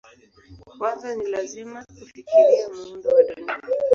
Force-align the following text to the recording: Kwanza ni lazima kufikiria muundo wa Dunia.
Kwanza 0.77 1.09
ni 1.15 1.27
lazima 1.27 1.85
kufikiria 1.85 2.65
muundo 2.75 3.09
wa 3.09 3.23
Dunia. 3.23 3.59